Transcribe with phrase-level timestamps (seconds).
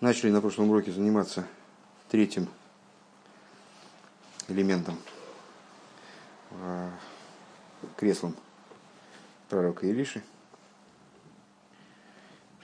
[0.00, 1.46] Начали на прошлом уроке заниматься
[2.08, 2.48] третьим
[4.48, 4.96] элементом,
[6.52, 6.90] э,
[7.98, 8.34] креслом
[9.50, 10.22] пророка Илиши.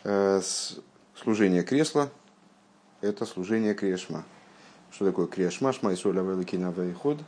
[0.05, 0.41] Э,
[1.15, 2.11] служение кресла–
[3.03, 4.25] это служение крешма.
[4.91, 5.75] Что такое крешма?
[5.75, 7.19] Шма Исруэль Авеликина Вейход.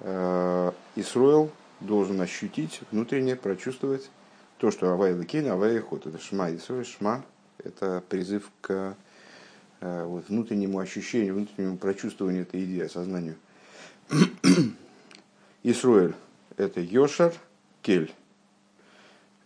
[0.00, 4.10] Э, Исруэл должен ощутить, внутренне прочувствовать
[4.58, 6.06] то, что Авайликин, Авайход.
[6.06, 7.24] Это Шма Исруэль, Шма–
[7.64, 8.94] это призыв к
[9.80, 13.36] вот, внутреннему ощущению, внутреннему прочувствованию этой идеи, осознанию.
[15.62, 16.14] Исруэль–
[16.56, 17.32] это Йошар,
[17.82, 18.12] Кель.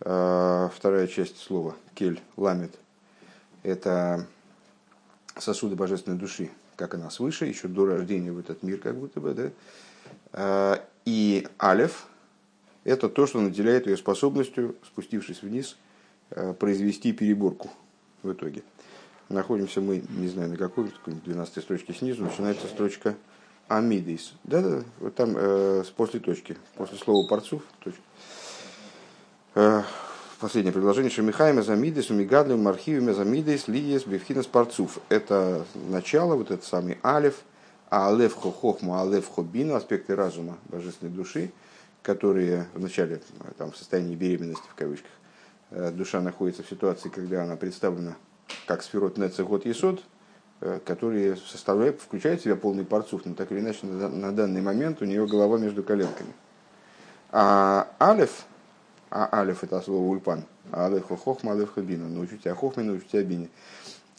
[0.01, 2.73] Э, вторая часть слова– Кель, ламет.
[3.61, 4.25] Это
[5.37, 9.33] сосуды божественной души, как она свыше, еще до рождения в этот мир, как будто бы,
[9.33, 9.51] да.
[10.33, 12.07] Э, и Алев–
[12.85, 15.77] это то, что наделяет ее способностью, спустившись вниз,
[16.57, 17.69] произвести переборку
[18.23, 18.63] в итоге–
[19.33, 23.15] Находимся мы, не знаю на какой, 12 строчке снизу, начинается строчка
[23.67, 24.33] Амидис.
[24.43, 28.01] Да-да, вот там э, после точки, после слова парцув, точка.
[29.55, 29.81] Э,
[30.39, 31.09] последнее предложение.
[31.09, 34.99] Шамихайма замидис, умигадлим, архивами замидис, лиес, бифхинас парцув.
[35.09, 37.39] Это начало, вот этот самый алев,
[37.89, 41.51] а алев хохохма, алев хобина, аспекты разума, божественной души,
[42.03, 43.19] которые в начале,
[43.57, 45.11] там, в состоянии беременности, в кавычках,
[45.71, 48.15] э, душа находится в ситуации, когда она представлена
[48.65, 50.03] как сферот Нецегот Есод,
[50.61, 54.61] э, которые составляют, включают в себя полный парцух, но так или иначе на, на данный
[54.61, 56.33] момент у нее голова между коленками.
[57.31, 58.45] А Алеф,
[59.09, 63.23] а Алеф это слово ульпан, а Алеф хохма, Алеф хабина, научу тебя хохме, научу тебя
[63.23, 63.49] бине.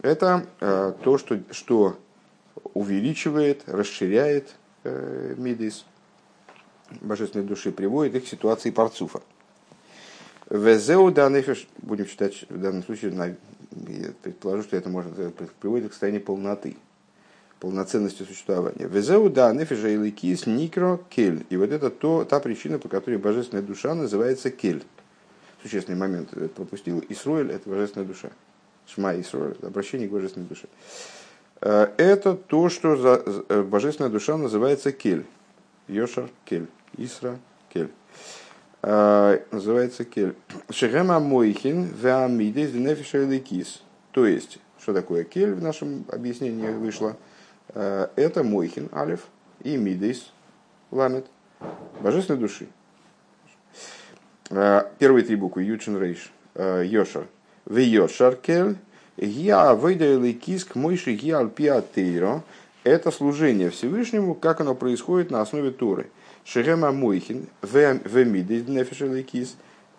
[0.02, 1.96] Это э, то, что, что
[2.74, 5.84] увеличивает, расширяет э, мидис
[7.00, 9.20] божественной души, приводит их к ситуации парцуфа.
[10.50, 11.30] Везеу да
[11.78, 13.12] будем читать в данном случае
[13.88, 15.30] я предположу, что это может э,
[15.60, 16.76] приводит к состоянию полноты,
[17.60, 18.86] полноценности существования.
[18.86, 21.46] Везеу да, нефежа и ликис никро кель.
[21.50, 24.84] И вот это то, та причина, по которой божественная душа называется кель.
[25.62, 27.02] Существенный момент пропустил.
[27.08, 28.30] Исроэль– это божественная душа.
[28.86, 30.68] Шма Исроэль– обращение к божественной душе.
[31.60, 35.24] Э, это то, что за, э, божественная душа называется кель.
[35.88, 36.66] Йошар кель.
[36.96, 37.38] Исра
[37.72, 37.90] кель.
[38.86, 40.34] А, называется кель.
[40.68, 43.82] Шехема мойхин веамидес денефиша кис.
[44.10, 47.16] То есть, что такое кель в нашем объяснении вышло?
[47.70, 49.26] А, это мойхин, алиф,
[49.62, 50.30] и мидес,
[50.90, 51.24] ламет,
[52.02, 52.66] божественной души.
[54.50, 57.26] А, первые три буквы, ючин рейш, йошар.
[57.64, 58.76] В йошар кель,
[59.16, 62.42] я выдаю киск мойши я альпиатейро.
[62.82, 66.10] Это служение Всевышнему, как оно происходит на основе Торы.
[66.44, 69.56] Шерема Мойхин, Вемиды, Нефишеликис,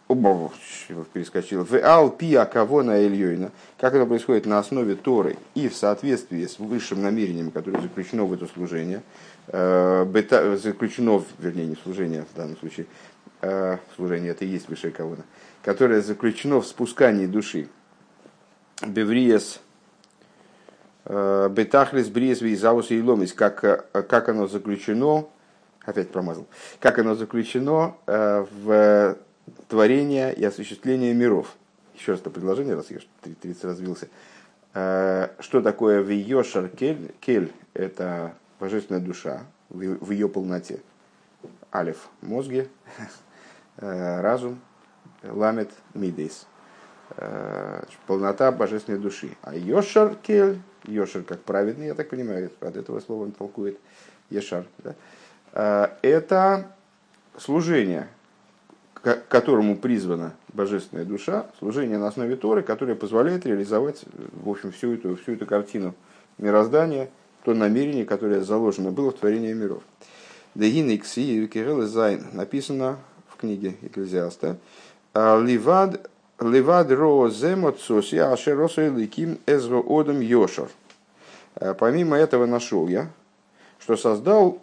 [0.08, 6.46] перескочил, в Алпия кого на Ильёйна, как это происходит на основе Торы и в соответствии
[6.46, 9.02] с высшим намерением, которое заключено в это служение,
[9.48, 12.86] э, заключено, вернее, не служение в данном случае,
[13.42, 15.18] э, служение это и есть высшее кого
[15.64, 17.68] которое заключено в спускании души.
[18.86, 19.60] Бевриес
[21.06, 25.26] э, Бетахлис Бриес Визаус и Ломис, как, как оно заключено
[25.86, 26.48] опять промазал,
[26.80, 29.18] как оно заключено э, в
[29.68, 31.56] творение и осуществление миров.
[31.96, 34.10] Еще раз это предложение, раз я 30 развился.
[34.74, 37.14] Э, что такое Виошар Кель?
[37.22, 40.82] Кель– это божественная душа в ее полноте.
[41.74, 42.68] Алиф– мозги,
[43.78, 44.60] э, разум,
[45.24, 46.48] ламет– мидейс.
[48.08, 49.38] Полнота божественной души.
[49.44, 53.80] А Йошар Кель, Йошар как праведный, я так понимаю, от этого слова он толкует,
[54.32, 54.96] Ешар, да?
[55.56, 56.68] Э, это
[57.38, 58.08] служение,
[58.94, 64.06] к которому призвана божественная душа, служение на основе Торы, которое позволяет реализовать
[64.44, 65.96] в общем, всю эту, всю эту картину
[66.38, 67.10] мироздания,
[67.44, 69.82] то намерение, которое заложено было в творении миров.
[70.56, 72.98] Зайн написано
[73.30, 74.58] в книге Экклезиаста.
[75.14, 80.68] Ливад Ливад ро земоцоси ашеросу ликим эзро одам йошар.
[81.56, 83.10] Э, помимо этого нашел я,
[83.80, 84.62] что создал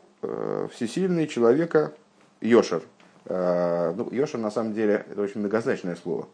[0.72, 1.92] всесильный человека
[2.40, 2.82] Йошер.
[3.26, 6.28] Э, ну, Йошер на самом деле это очень многозначное слово.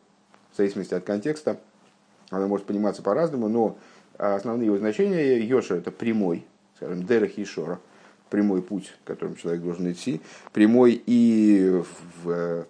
[0.53, 1.59] В зависимости от контекста
[2.31, 3.79] оно может пониматься по-разному, но
[4.17, 6.45] основные его значения Йошер это прямой,
[6.77, 7.79] скажем, Дерех Ешора,
[8.31, 10.21] прямой путь, которым человек должен идти,
[10.53, 11.83] прямой и
[12.23, 12.67] в,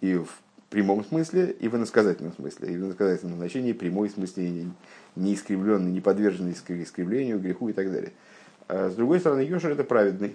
[0.00, 0.28] и в
[0.70, 2.72] прямом смысле, и в иносказательном смысле.
[2.72, 4.66] И в иносказательном значении прямой в смысле
[5.16, 8.12] не искривленный, не подверженный искривлению, греху и так далее.
[8.68, 10.34] А с другой стороны, Йошер это праведный,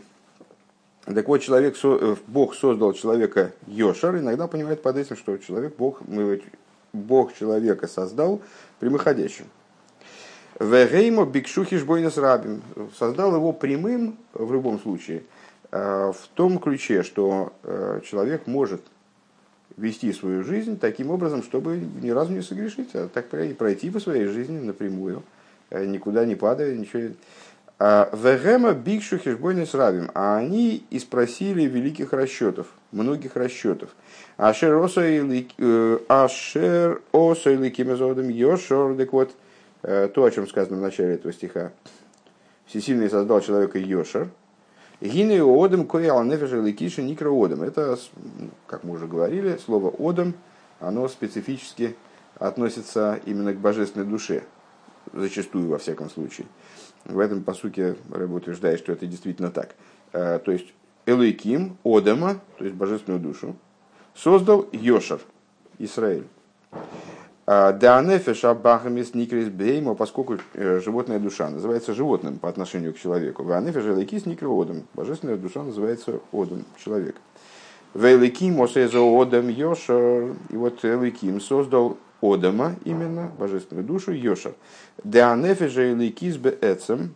[1.14, 6.02] так вот, человек, э, Бог создал человека Йошар, иногда понимает под этим, что человек, Бог,
[6.92, 8.42] Бог человека создал
[8.80, 9.46] прямоходящим.
[10.60, 12.62] Вегеймо бикшухиш бойнес рабим.
[12.98, 15.24] Создал его прямым в любом случае,
[15.72, 17.54] в том ключе, что
[18.04, 18.82] человек может
[19.78, 24.26] вести свою жизнь таким образом, чтобы ни разу не согрешить, а так пройти по своей
[24.26, 25.22] жизни напрямую,
[25.70, 27.14] никуда не падая, ничего.
[27.80, 30.10] А, Вегема бикшу хешбойны с рабим.
[30.16, 33.90] А они и спросили великих расчетов, многих расчетов.
[34.38, 38.96] Ашер осойлик, э, ашер осойлик имезодом йошор.
[38.96, 39.36] Так вот,
[39.84, 41.72] э, то, о чем сказано в начале этого стиха.
[42.66, 44.30] Всесильный создал человека йошер.
[45.00, 47.62] Гины одам коял нефеша ликиши никро одам.
[47.62, 48.00] Это,
[48.66, 50.34] как мы уже говорили, слово одам,
[50.80, 51.96] оно специфически
[52.40, 54.44] относится именно к божественной душе.
[55.14, 56.48] Зачастую, во всяком случае.
[57.08, 59.76] В этом посуке Рэб утверждает, что это действительно так.
[60.12, 60.74] Э, то есть
[61.06, 63.56] Элейким, Одама, то есть божественную душу,
[64.14, 65.22] создал Йошер,
[65.80, 66.26] Израиль.
[67.46, 73.44] А, Деанефеш Абахамис Никрис Беймо, поскольку э, животная душа называется животным по отношению к человеку.
[73.44, 74.84] Ванефеш Элейкис Никро Одам.
[74.94, 77.16] Божественная душа называется Одам, человек.
[77.94, 80.36] Великим Осезо Одам Йошер.
[80.50, 84.56] И вот Элейким создал Одама именно, божественную душу, Йошер.
[85.04, 87.16] Деанефежа или кизбе эцем,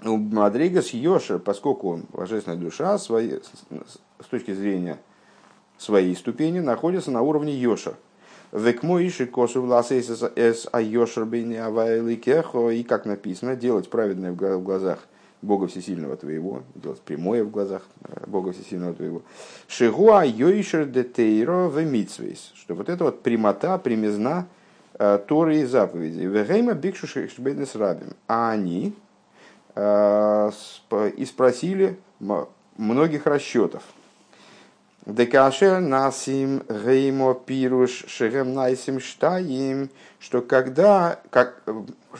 [0.00, 3.38] Мадригас Йошер, поскольку он, божественная душа, свои,
[4.20, 4.98] с точки зрения
[5.78, 7.96] своей ступени, находится на уровне Йошер.
[8.52, 14.98] Векмоиши косу эс а Йошер и как написано, делать праведное в глазах
[15.42, 19.22] Бога Всесильного твоего, делать прямое в глазах э, Бога Всесильного твоего.
[19.66, 22.52] Шигуа йойшер де тейро в митсвейс.
[22.54, 24.46] Что вот это вот прямота, примизна
[24.94, 26.26] э, Торы и заповедей.
[26.26, 28.12] Вегейма бикшу шбейнес рабим.
[28.28, 28.94] А они
[29.74, 30.50] э,
[31.16, 31.98] и спросили
[32.76, 33.82] многих расчетов.
[35.04, 39.90] Декашер насим геймо пируш шерем найсим штаим,
[40.20, 41.64] что когда, как,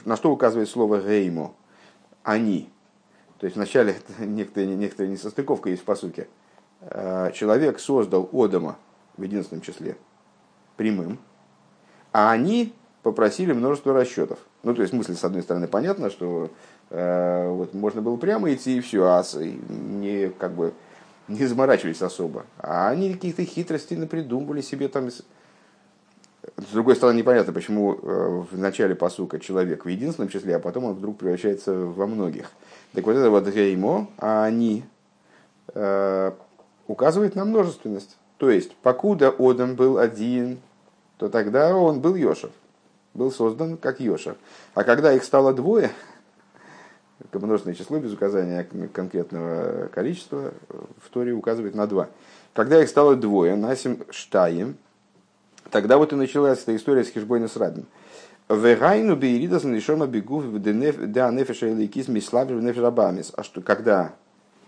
[0.05, 1.55] на что указывает слово геймо,
[2.25, 2.69] они,
[3.43, 6.29] то есть вначале некоторая, некоторая несостыковка есть в посуке.
[6.81, 8.77] Э, человек создал Одама
[9.17, 9.97] в единственном числе
[10.77, 11.19] прямым,
[12.13, 12.73] а они
[13.03, 14.39] попросили множество расчетов.
[14.63, 16.53] Ну, то есть мысль, с одной стороны, понятно, что
[16.91, 19.25] э, вот, можно было прямо идти и все, а
[19.69, 20.73] не, как бы,
[21.27, 22.47] не заморачивались особо.
[22.59, 25.09] А они каких-то хитростей напридумывали себе там.
[26.57, 30.85] С другой стороны, непонятно, почему э, в начале посука человек в единственном числе, а потом
[30.85, 32.51] он вдруг превращается во многих.
[32.95, 34.85] Так вот это вот геймо, а они
[35.73, 36.33] э,
[36.89, 38.17] указывает на множественность.
[38.39, 40.59] То есть, покуда Одам был один,
[41.17, 42.51] то тогда он был Йошев,
[43.15, 44.37] был создан как Йошев.
[44.75, 45.93] А когда их стало двое,
[47.21, 52.09] это множественное число без указания конкретного количества в Торе указывает на два.
[52.53, 54.77] Когда их стало двое, Насим Штаем,
[55.73, 57.87] тогда вот и началась эта история с Хижбойна с Рабин.
[58.49, 63.33] Вегайну бейридас нишома бегу да нефеша или кизми слабер неферабамис.
[63.35, 64.13] А что когда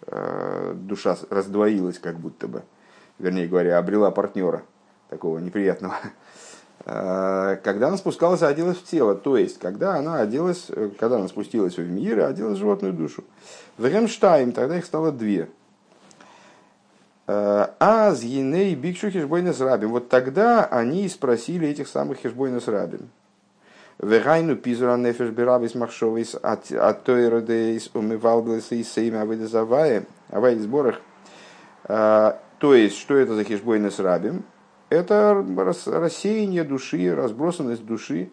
[0.07, 2.63] э, душа раздвоилась как будто бы,
[3.19, 4.63] вернее говоря, обрела партнера
[5.11, 5.97] такого неприятного,
[6.87, 11.29] э, когда она спускалась оделась в тело, то есть когда она оделась, э, когда она
[11.29, 13.25] спустилась в мир оделась в животную душу.
[13.77, 15.51] В Ремштайм тогда их стало две.
[17.27, 19.91] А с Еней Бикшу Хешбойнес Рабим.
[19.91, 23.09] Вот тогда они спросили этих самых Хешбойнес Рабим.
[23.99, 31.01] Вегайну пизура нефеш бирабис махшовис от тойра дейс умывалблес и сейма авидезавае, авай сборах.
[31.87, 34.45] То есть, что это за хешбойны с рабим?
[34.89, 35.45] Это
[35.87, 38.31] рассеяние души, разбросанность души,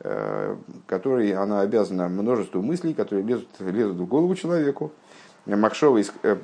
[0.00, 0.56] э,
[0.86, 4.92] которой она обязана множеству мыслей, которые лезут, лезут в голову человеку,
[5.46, 6.36] махшовой э,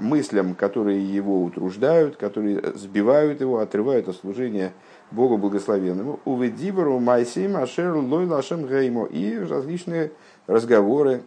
[0.00, 4.72] мыслям, которые его утруждают, которые сбивают его, отрывают от служения
[5.10, 10.12] Богу благословенному, уведибору майсим ашер лой лашем геймо и различные
[10.46, 11.22] разговоры,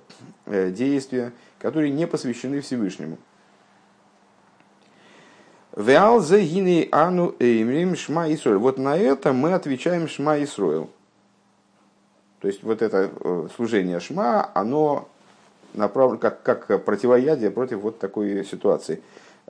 [0.45, 3.17] э, действия, которые не посвящены Всевышнему.
[5.75, 8.59] Веал загини ану эймрим шма Исроил.
[8.59, 10.89] Вот на это мы отвечаем шма Исроил.
[12.41, 15.07] То есть вот это э, служение шма, оно
[15.73, 19.01] направлено как, как противоядие против вот такой ситуации.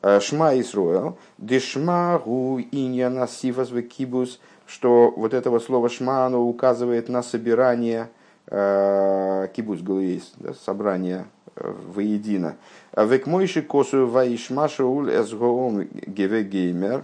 [0.02, 7.10] Э, Шма Исруэл, Дешма гу инья насифас кибус, что вот этого слова шма, оно указывает
[7.10, 8.10] на собирание
[8.48, 11.26] э, кибус галуейс, да, собрание
[11.56, 12.58] э, воедино.
[12.96, 17.04] Век мойши косу вайшма шаул эсгоом геве геймер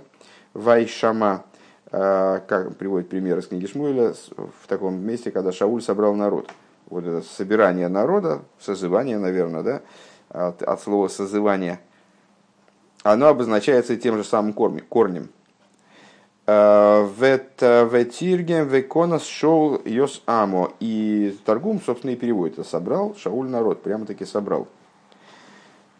[0.54, 1.46] вайшама,
[1.92, 6.50] как приводит пример из книги Шмуэля, в таком месте, когда Шауль собрал народ.
[6.90, 9.82] Вот это собирание народа, созывание, наверное, да,
[10.30, 11.80] от, от слова созывание–
[13.04, 15.30] оно обозначается тем же самым корнем.
[16.46, 20.72] Ветиргем веконас шоу йос амо.
[20.80, 22.66] И торгум, собственно, и переводит.
[22.68, 23.84] Собрал Шауль народ.
[23.84, 24.68] Прямо-таки собрал.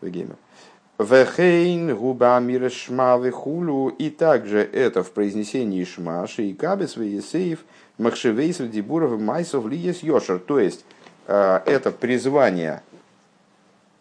[0.02, 3.90] Вехейн губа мира шма вехулю.
[3.90, 7.64] И также это в произнесении шма, шейкабес веесеев,
[8.00, 10.40] махшевейс дибуров майсов лиес йошер.
[10.40, 10.84] То есть,
[11.28, 12.82] это призвание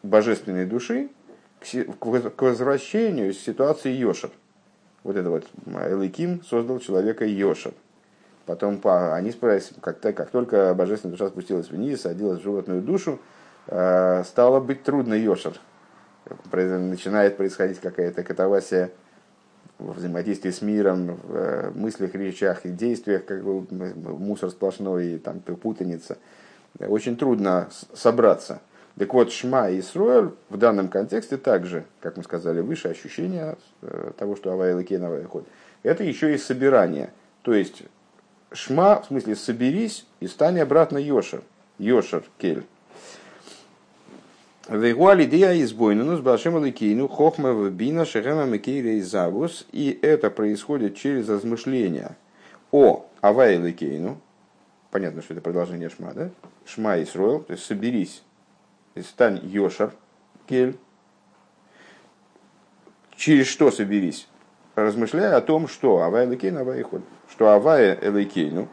[0.02, 1.10] божественной души
[1.60, 4.30] к возвращению ситуации Йошер.
[5.04, 7.72] Вот это вот Эликим создал человека Йошер.
[8.46, 13.18] Потом они справились, как, как только божественная душа спустилась вниз, садилась в животную душу,
[13.66, 15.60] э, стало быть трудно Йошер.
[16.52, 18.90] Начинает происходить какая-то катавасия
[19.78, 25.18] в взаимодействии с миром, в э, мыслях, речах и действиях, как бы мусор сплошной, и
[25.18, 26.18] там путаница.
[26.80, 28.60] Очень трудно собраться.
[28.98, 34.10] Так вот, Шма и Исруэль в данном контексте также, как мы сказали выше, ощущение э,
[34.18, 35.46] того, что Авай Лакейн Авай ход.
[35.84, 37.10] Это еще и собирание.
[37.42, 37.84] То есть
[38.50, 41.42] Шма, в смысле соберись и стань обратно Йошер.
[41.78, 42.66] Йошер Кель.
[44.68, 49.66] Вегуали идея избойну с Башем Лакейну Хохма Бина Шехема Мекейра и Завус.
[49.72, 52.18] И это происходит через размышления
[52.70, 54.20] о Авай Лакейну.
[54.90, 56.30] Понятно, что это продолжение Шма, да?
[56.66, 58.22] Шма и Исруэл, то есть соберись
[59.02, 59.92] стань Йошар,
[60.46, 60.76] Кель.
[63.16, 64.28] Через что соберись?
[64.74, 67.02] Размышляя о том, что Авая Элекейн, Авая Ход.
[67.30, 68.68] Что Авая Элекейну,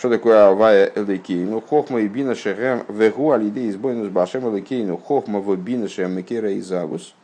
[0.00, 1.60] что такое Авая Элекейну?
[1.60, 6.50] Хохма и Бина Шехем Вегу Алиде избойну с Башем Элекейну Хохма в Бина Шехем Мекера
[6.50, 7.14] и Завус.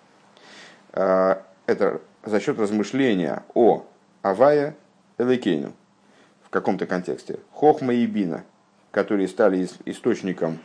[0.92, 3.86] А, это за счет размышления о
[4.20, 4.76] Авая
[5.16, 5.72] Элекейну
[6.42, 7.38] в каком-то контексте.
[7.50, 8.44] Хохма и Бина,
[8.90, 10.58] которые стали источником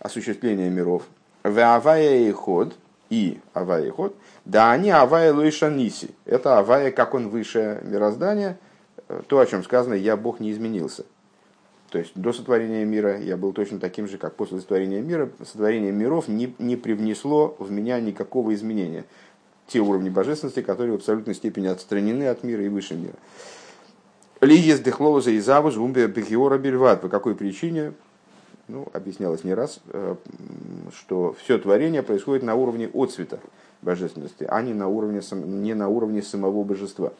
[0.00, 1.04] осуществления миров.
[1.44, 2.74] В авая и ход,
[3.08, 6.10] и авая и ход, да они авая лойша ниси.
[6.24, 8.58] Это авая, как он выше мироздания,
[9.28, 11.04] то, о чем сказано, я Бог не изменился.
[11.92, 15.30] То есть до сотворения мира я был точно таким же, как после сотворения мира.
[15.44, 19.04] Сотворение миров не, не привнесло в меня никакого изменения.
[19.66, 23.14] Те уровни божественности, которые в абсолютной степени отстранены от мира и выше мира.
[24.40, 27.02] Лиес дехлоуза и завуз умбе бехиора бельват.
[27.02, 27.92] По какой причине?
[28.68, 30.16] ну, объяснялось не раз, э,
[30.94, 33.38] что все творение происходит на уровне отцвета
[33.82, 37.12] божественности, а не на уровне, не на уровне самого божества.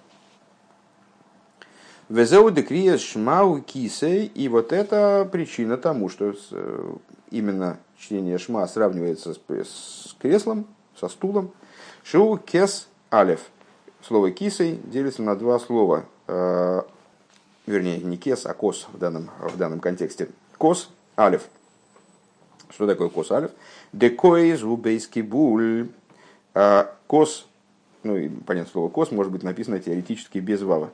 [2.13, 6.95] Везеу декрия шмау и вот это причина тому, что э,
[7.31, 11.53] именно чтение шма сравнивается с, с креслом, со стулом.
[12.05, 13.41] Шоу кес алев.
[14.03, 16.05] Слово кисей делится на два слова.
[16.27, 16.83] Э,
[17.65, 20.29] вернее, не кес, а кос в данном, в данном контексте.
[20.59, 21.49] Кос Алиф.
[22.69, 23.53] Что такое кос алиф?
[23.95, 25.89] Декоиз убейский буль.
[26.53, 27.47] А, кос,
[28.03, 30.91] ну и понятно слово кос, может быть написано теоретически без вава.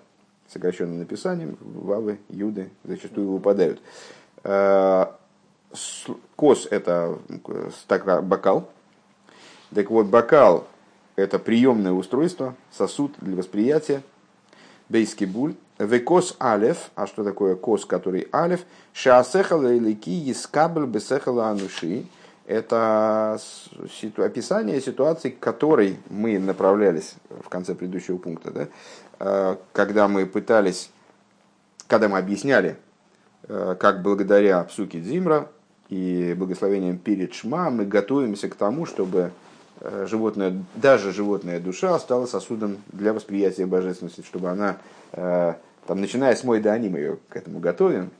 [0.48, 3.80] Сокращенным написанием вавы, юды зачастую выпадают.
[4.44, 5.16] А,
[6.36, 7.18] кос это
[8.22, 8.70] бокал.
[9.74, 10.66] Так вот, бокал
[11.16, 14.02] это приемное устройство, сосуд для восприятия.
[14.88, 18.60] Бейский буль Векос алев, а что такое кос, который алев?
[18.92, 22.06] Шаасехала илики искабль бесехала ануши.
[22.46, 23.38] Это
[24.16, 28.68] описание ситуации, к которой мы направлялись в конце предыдущего пункта, да?
[29.20, 30.90] Э, когда мы пытались,
[31.86, 32.76] когда мы объясняли,
[33.48, 35.48] э, как благодаря псуке Дзимра
[35.88, 39.32] и благословением перед Шма мы готовимся к тому, чтобы
[39.80, 44.76] э, животное, даже животная душа стала сосудом для восприятия божественности, чтобы она
[45.10, 48.10] там, начиная с мой Дани, мы ее к этому готовим,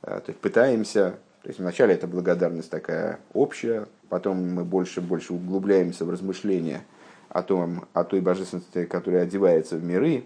[0.00, 5.32] то есть пытаемся, то есть вначале это благодарность такая общая, потом мы больше и больше
[5.32, 6.82] углубляемся в размышления
[7.28, 10.24] о, том, о той божественности, которая одевается в миры,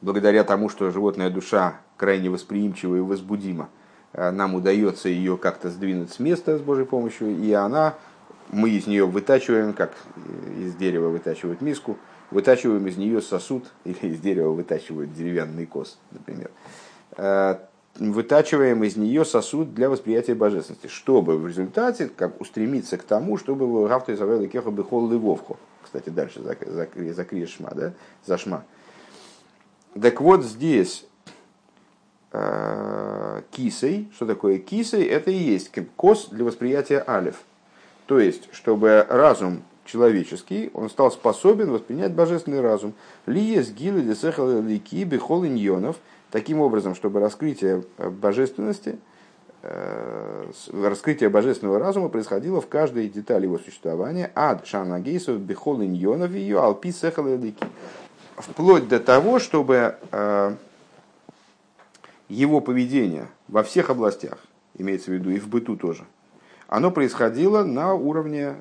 [0.00, 3.68] благодаря тому, что животная душа крайне восприимчива и возбудима,
[4.12, 7.94] а, нам удается ее как-то сдвинуть с места с Божьей помощью, и она,
[8.50, 9.92] мы из нее вытачиваем, как
[10.58, 11.96] из дерева вытачивают миску,
[12.30, 16.50] вытачиваем из нее сосуд, или из дерева вытачивают деревянный кос, например,
[17.16, 17.56] э,
[17.98, 23.88] вытачиваем из нее сосуд для восприятия божественности, чтобы в результате как, устремиться к тому, чтобы
[23.88, 25.58] Рафта Изавел и Кеха Бехол Львовху.
[25.82, 27.92] Кстати, дальше за, за, за Кришма, да?
[28.24, 28.64] за Шма.
[30.00, 31.06] Так вот здесь
[32.32, 37.36] э, кисой, что такое кисой, это и есть кос для восприятия алиф.
[38.06, 42.92] То есть, чтобы разум человеческий, он стал способен воспринять божественный разум.
[43.26, 45.96] Лиес гилы десехал лики бехол иньонов,
[46.30, 48.98] таким образом, чтобы раскрытие э, божественности,
[49.62, 54.30] э, раскрытие божественного разума происходило в каждой детали его существования.
[54.34, 57.26] Ад шанагейсов бехол иньонов ее алпи сехал.
[58.36, 59.96] Вплоть до того, чтобы
[62.28, 64.38] его поведение во всех областях,
[64.76, 66.04] имеется в виду и в быту тоже,
[66.68, 68.56] оно происходило на уровне,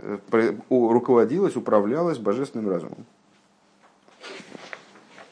[0.69, 3.05] руководилось, управлялось божественным разумом.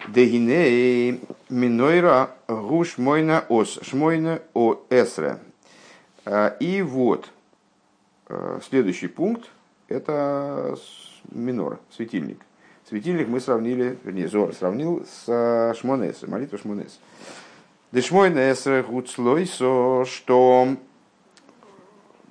[0.08, 5.40] Дегиней минойра гуш мойна ос, шмойна о эсре.
[6.60, 7.30] И вот,
[8.68, 9.50] следующий пункт,
[9.88, 10.78] это
[11.32, 12.40] минор, светильник.
[12.90, 17.00] Светильник мы сравнили, вернее, Зор сравнил с Шмонесом, молитвой Шмонес.
[17.92, 20.68] Дешмойна эсре гуцлойсо, что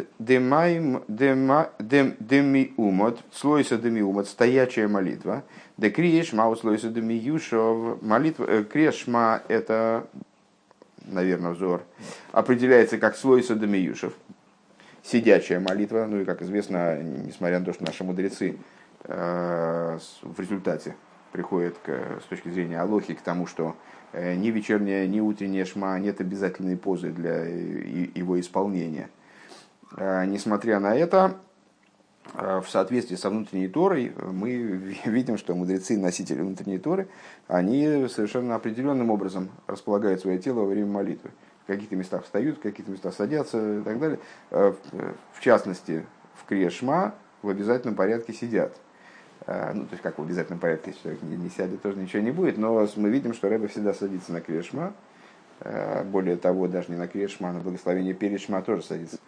[3.33, 5.43] слойса демиумот, стоячая молитва.
[5.77, 10.07] Де криешма, слойса демиюшов, молитва, э, крешма это,
[11.05, 11.83] наверное, взор,
[12.31, 14.13] определяется как слойса демиюшев,
[15.05, 18.57] сидячая молитва, ну и, как известно, несмотря на то, что наши мудрецы
[19.05, 20.97] э, в результате
[21.31, 23.77] приходят к, с точки зрения Алохи к тому, что
[24.13, 29.09] э, ни вечерняя, ни утренняя шма нет обязательной позы для его исполнения–
[29.97, 31.37] Э, несмотря на это,
[32.33, 34.51] в соответствии со внутренней Торой, мы
[35.05, 37.09] видим, что мудрецы, носители внутренней Торы,
[37.49, 41.31] они совершенно определенным образом располагают свое тело во время молитвы.
[41.65, 44.19] В каких-то местах встают, в каких-то местах садятся и так далее.
[44.51, 44.75] Э,
[45.33, 46.05] в частности,
[46.35, 48.75] в Крешма в обязательном порядке сидят.
[49.47, 52.31] Ну, то есть, как в обязательном порядке, если человек не, не сядет, тоже ничего не
[52.31, 54.95] будет, но мы видим, что Рэба всегда садится на Крешма.
[56.07, 59.19] Более того, даже не на Крешма, а на благословение перед Шма тоже садится.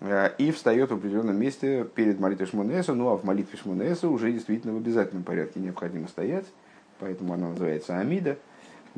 [0.00, 4.30] Э, и встает в определенном месте перед молитвой Шмунеса, ну а в молитве Шмунеса уже
[4.32, 6.46] действительно в обязательном порядке необходимо стоять,
[7.00, 8.38] поэтому она называется Амида.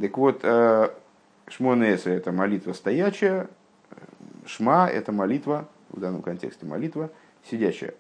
[0.00, 0.40] Так вот,
[1.50, 3.49] Шмунеса это молитва стоячая,
[4.47, 7.11] Шма это молитва, в данном контексте молитва
[7.50, 7.95] сидящая.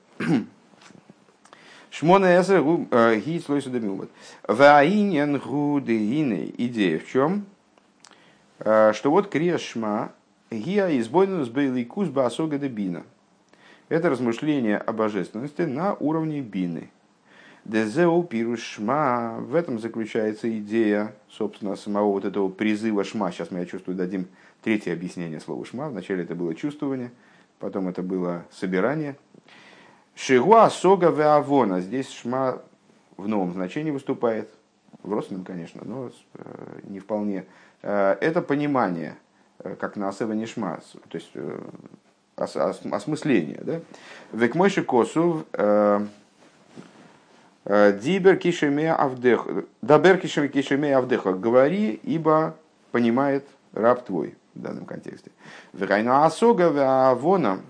[1.90, 4.08] Шмонеса ги слойсу демилмат.
[4.46, 7.44] Ваинен гудеине идея в чем?
[8.60, 10.12] Э, что вот креш Шма
[10.50, 13.04] Гиа избойнус бейликус басога де бина.
[13.88, 16.90] Это размышление о божественности на уровне бины.
[17.64, 19.38] Дезеу пируш шма.
[19.40, 23.30] В этом заключается идея, собственно, самого вот этого призыва шма.
[23.32, 24.26] Сейчас мы, я чувствую, дадим
[24.62, 25.88] третье объяснение слова шма.
[25.88, 27.10] Вначале это было чувствование,
[27.58, 29.16] потом это было собирание.
[30.14, 31.80] Шигуа сога веавона.
[31.80, 32.62] Здесь шма
[33.16, 34.50] в новом значении выступает.
[35.02, 37.46] В родственном, конечно, но э, не вполне.
[37.82, 39.16] Э, это понимание–
[39.62, 41.30] Э, как на Асева Нишма, то есть
[42.36, 43.60] ос, ос, осмысление.
[43.62, 43.80] Да?
[44.32, 45.44] Векмойши косу
[47.64, 49.46] Дибер кишеме авдех.
[49.82, 51.32] Дабер кишеме авдеха.
[51.32, 52.56] Говори, ибо
[52.90, 55.30] понимает раб твой в данном контексте.
[55.72, 57.60] Векайна асога веавона.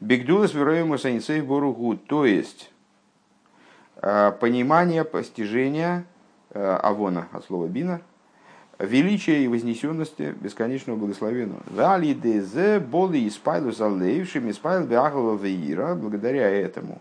[0.00, 1.96] Бигдулас вероему саницей боругу.
[1.96, 2.70] То есть,
[4.00, 6.04] понимание, постижение
[6.52, 8.00] авона от слова бина–
[8.78, 11.62] величия и вознесенности бесконечного благословенного.
[11.70, 16.98] Вали дезе боли испайлу залейвшим испайл благодаря этому, э,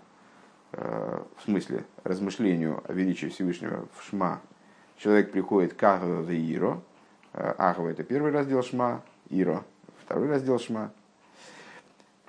[0.77, 4.41] в смысле размышлению о величии Всевышнего в Шма,
[4.97, 6.81] человек приходит к Ахва веиро,
[7.33, 9.63] э, Ахва это первый раздел Шма, Иро
[10.03, 10.91] второй раздел Шма,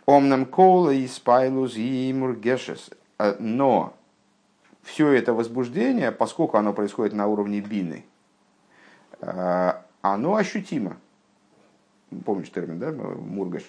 [0.05, 2.91] Омнам кола и спайлус и мургешес.
[3.19, 3.97] Э, но
[4.83, 8.05] все это возбуждение, поскольку оно происходит на уровне бины,
[9.21, 10.99] Э, оно ощутимо.
[12.25, 13.65] Помнишь термин, да, мургаш,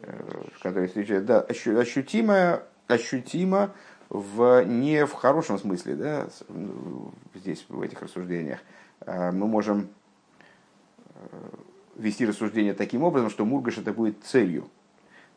[0.00, 3.72] э, который встречает, да, ощутимое, ощутимо
[4.10, 6.28] в, не в хорошем смысле, да,
[7.34, 8.60] здесь, в этих рассуждениях.
[9.00, 9.88] Э, мы можем
[11.96, 14.68] вести рассуждение таким образом, что мургаш это будет целью.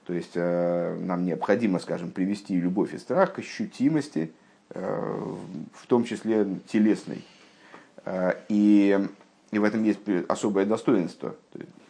[0.06, 4.32] То есть нам необходимо, скажем, привести любовь и страх к ощутимости,
[4.70, 7.26] в том числе телесной.
[8.48, 9.10] И
[9.52, 11.36] и в этом есть особое достоинство.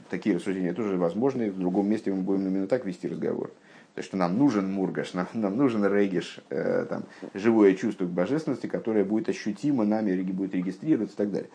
[0.09, 1.51] Такие рассуждения тоже возможны.
[1.51, 3.51] В другом месте мы будем именно так вести разговор.
[3.95, 8.67] То что нам нужен мургаш, нам, нам нужен региш, э, там, живое чувство к божественности,
[8.67, 11.49] которое будет ощутимо нами, будет регистрироваться и так далее.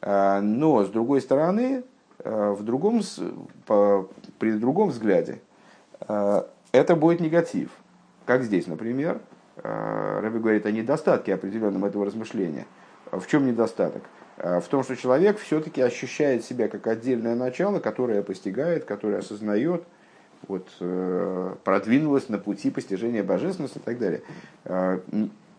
[0.00, 1.82] Э, но, с другой стороны,
[2.18, 3.02] э, в другом,
[3.66, 5.40] по, при другом взгляде,
[6.06, 7.70] э, это будет негатив.
[8.24, 9.20] Как здесь, например,
[9.56, 12.66] э, Рэбби говорит о недостатке определенном этого размышления.
[13.10, 14.04] В чем недостаток?
[14.36, 19.84] В том, что человек все-таки ощущает себя как отдельное начало, которое постигает, которое осознает,
[20.48, 24.22] вот, э, продвинулось на пути постижения божественности и так далее.
[24.64, 25.00] Э,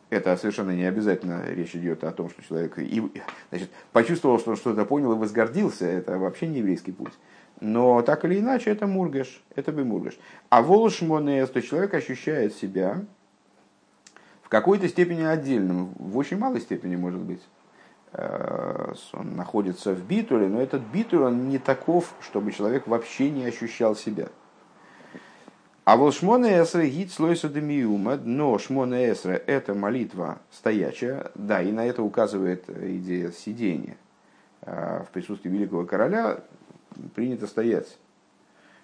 [0.10, 3.02] это совершенно не обязательно речь идет о том, что человек и,
[3.50, 5.86] значит, почувствовал, что он что-то понял и возгордился.
[5.86, 7.14] Это вообще не еврейский путь.
[7.62, 10.18] Но так или иначе это мургаш, это бы мургаш.
[10.50, 13.06] А волшмонес, то человек ощущает себя
[14.42, 17.42] в какой-то степени отдельным, в очень малой степени, может быть.
[18.14, 23.46] Э, он находится в битуле, но этот битуль, он не таков, чтобы человек вообще не
[23.46, 24.28] ощущал себя.
[25.84, 27.38] А вот шмона эсра гид слой
[28.24, 33.98] но шмона эсра– это молитва стоячая, да, и на это указывает идея сидения.
[34.62, 36.42] Э, в присутствии великого короля
[37.16, 37.98] принято стоять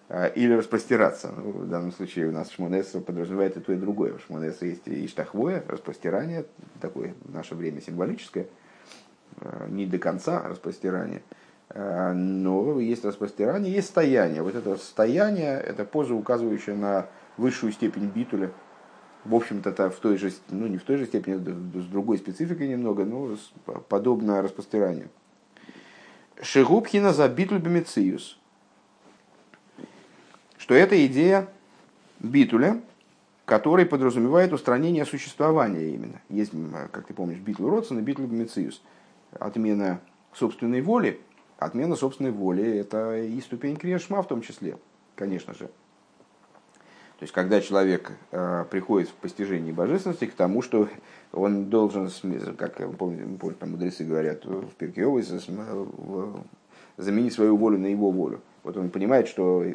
[0.10, 1.32] э, или распростираться.
[1.38, 4.14] Ну, в данном случае у нас шмонесра подразумевает и то, и другое.
[4.14, 6.46] В шмонесра есть и штахвое, распростирание,
[6.82, 8.48] такое в наше время символическое–
[9.40, 11.34] Э, не до конца распростирание, э,
[11.74, 14.42] но есть распростирание, есть стояние.
[14.42, 18.52] Вот это стояние, это поза, указывающая на высшую степень битуля.
[19.26, 23.04] В общем-то, в той же, ну не в той же степени, с другой спецификой немного,
[23.04, 23.36] но
[23.90, 25.10] подобно распростиранию.
[26.42, 28.40] Шигубхина за битуль бемициус.
[30.58, 31.48] Что это идея
[32.20, 32.82] битуля,
[33.46, 36.22] который подразумевает устранение существования именно.
[36.30, 36.52] Есть,
[36.92, 38.82] как ты помнишь, битл Родсона, битл бемициус–
[39.40, 40.00] отмена
[40.34, 41.20] собственной воли,
[41.58, 44.78] отмена собственной воли– это и ступень крешма в том числе,
[45.16, 45.70] конечно же.
[47.20, 50.88] То есть, когда человек э, приходит в постижении божественности к тому, что
[51.34, 52.12] он должен,
[52.58, 55.26] как помню, там мудрецы говорят в Перкиовой,
[56.98, 58.42] заменить свою волю на его волю.
[58.64, 59.66] Вот он понимает, что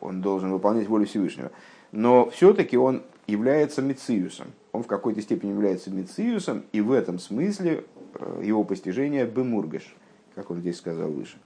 [0.00, 1.50] он должен выполнять волю Всевышнего.
[1.92, 4.52] Но все-таки он является Мециусом.
[4.72, 9.94] Он в какой-то степени является Мециусом, и в этом смысле Э, его постижения бемургаш,
[10.40, 11.36] как он здесь сказал выше.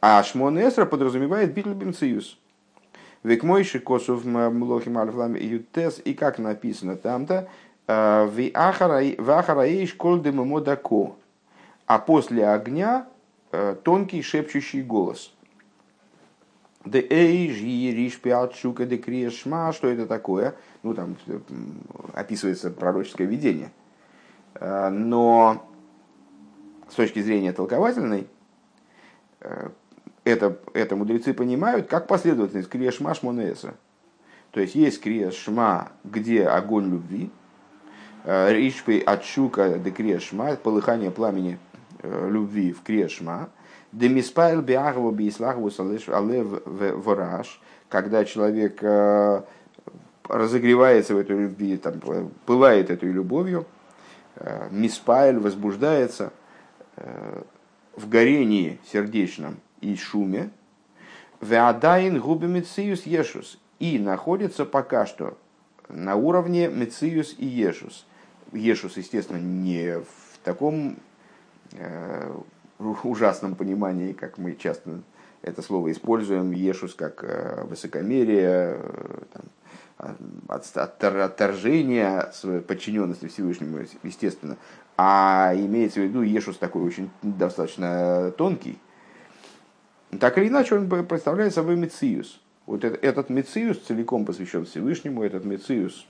[0.00, 2.36] А Шмон Эсра подразумевает битл бенциюс.
[3.22, 7.48] Век мойши косов млохим альфлам ютес, и как написано там-то,
[7.86, 11.16] э, в ахараиш колдем модако,
[11.86, 13.06] а после огня
[13.52, 15.32] э, тонкий шепчущий голос.
[16.84, 20.54] Де эйж ериш пиатшука де криешма, что это такое?
[20.82, 21.16] Ну, там
[22.14, 23.70] описывается пророческое видение–
[24.60, 25.67] Э, но
[26.90, 28.26] с точки зрения толковательной,
[29.40, 29.68] э,
[30.24, 33.74] это, это мудрецы понимают как последовательность Криешма Шмонеса.
[34.50, 37.30] То есть есть Криешма, где огонь любви,
[38.24, 41.58] э, Ришпей Ачука де Криешма, полыхание пламени
[42.02, 43.48] любви в Криешма,
[43.90, 45.72] Демиспайл Биахову Бейслахову
[46.08, 48.80] Алев Вораш, когда человек
[50.28, 51.94] разогревается в этой любви, там,
[52.46, 53.66] пылает этой любовью–
[54.40, 56.30] Э, Миспайль возбуждается э,
[57.96, 60.50] в горении сердечном и шуме,
[61.40, 65.38] Веадайн губи Мециус Ешус и находится пока что
[65.88, 68.06] на уровне Мециус и Ешус.
[68.52, 70.96] Ешус, естественно, не в таком
[71.72, 72.32] э,
[72.78, 75.00] ужасном понимании, как мы часто
[75.42, 79.44] это слово используем, Ешус как э, высокомерие, э, там,
[80.48, 82.32] отторжения
[82.66, 84.56] подчиненности Всевышнему, естественно,
[85.00, 88.78] а имеется в виду Ешус такой очень достаточно тонкий,
[90.18, 92.40] так или иначе он представляет собой Мециус.
[92.66, 96.04] Вот этот Мециус целиком посвящен Всевышнему, этот Мециус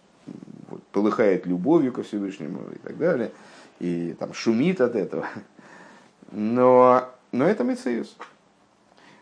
[0.68, 3.30] вот, полыхает любовью ко Всевышнему и так далее,
[3.78, 5.26] и там шумит от этого.
[6.32, 8.16] Но, но это Мециус.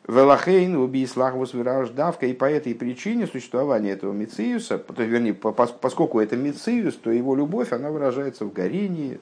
[0.07, 1.51] Велахейн убийслахвус
[1.91, 7.35] давка, и по этой причине существования этого Мециуса, то вернее, поскольку это Мециус, то его
[7.35, 9.19] любовь, она выражается в горении,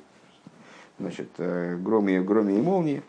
[0.98, 3.02] значит, э, громе, громе и молнии.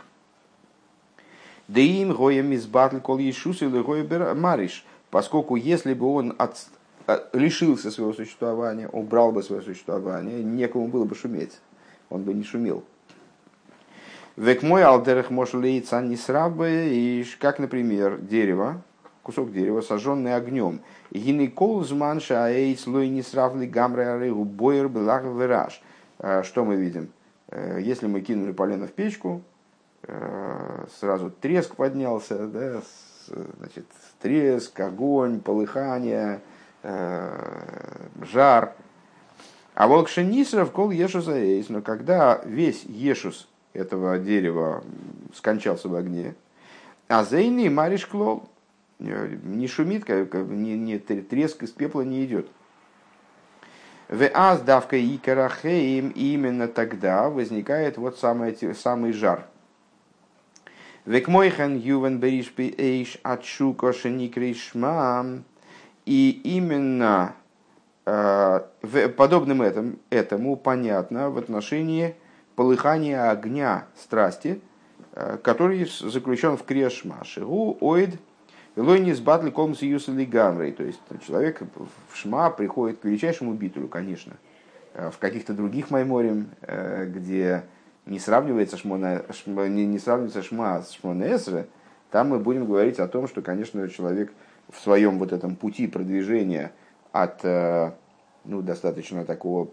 [1.67, 6.67] Да им гоя мизбатль кол Иисус или гоя мариш, поскольку если бы он от,
[7.07, 11.59] э, лишился своего существования, убрал бы свое существование, некому было бы шуметь,
[12.09, 12.83] он бы не шумел.
[14.35, 18.81] Век мой алдерах мошлейца не срабы, и как, например, дерево,
[19.23, 20.81] кусок дерева, сожженный огнем.
[21.09, 25.81] Гины колзман шаэйц лой не сравли гамры бойер белах вираж.
[26.19, 27.09] А, что мы видим?
[27.49, 29.41] Э, если мы кинули полено в печку,
[30.03, 32.81] э, сразу треск поднялся, да,
[33.57, 33.85] значит,
[34.21, 36.41] треск, огонь, полыхание,
[36.83, 38.73] э, жар.
[39.73, 44.83] А волкшенисров кол ешус аэйс, но когда весь ешус этого дерева
[45.33, 46.33] скончался в огне.
[47.07, 48.47] А зейный мариш клол
[48.99, 52.47] не шумит, как, не, не, треск из пепла не идет.
[54.07, 59.45] В аз давка и карахеем именно тогда возникает вот самый, самый жар.
[61.05, 65.43] Векмойхан ювен беришпи эйш атшуко шеникришма.
[66.05, 67.33] И именно
[68.05, 68.59] э,
[69.17, 72.15] подобным этому, этому понятно в отношении
[72.55, 74.61] полыхание огня страсти,
[75.43, 77.23] который заключен в Крешма.
[77.23, 78.19] Шигу оид
[78.75, 80.71] Лойнис батли комс юсали гамрей.
[80.71, 84.33] То есть человек в Шма приходит к величайшему битулю, конечно.
[84.93, 87.63] В каких-то других майморем, где
[88.05, 91.67] не сравнивается шмона, не, не сравнивается шма с шмонесре,
[92.11, 94.31] там мы будем говорить о том, что, конечно, человек
[94.69, 96.71] в своем вот этом пути продвижения
[97.11, 97.43] от
[98.45, 99.69] ну, достаточно такого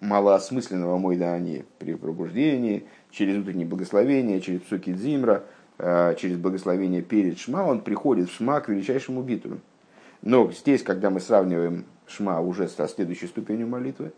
[0.00, 5.59] малоосмысленного мойдани при пробуждении, через утреннее благословение, через псуки дзимра, э,
[6.18, 9.60] через благословение перед шма, он приходит в шма к величайшему битулю.
[10.22, 14.12] Но здесь, когда мы сравниваем шма уже со следующей ступенью молитвы,